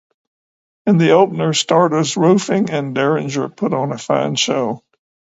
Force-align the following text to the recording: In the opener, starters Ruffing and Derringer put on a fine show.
In 0.87 0.97
the 0.97 1.11
opener, 1.11 1.53
starters 1.53 2.17
Ruffing 2.17 2.71
and 2.71 2.95
Derringer 2.95 3.49
put 3.49 3.71
on 3.71 3.91
a 3.91 3.99
fine 3.99 4.33
show. 4.33 4.83